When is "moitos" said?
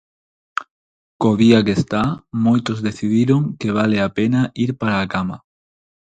2.45-2.79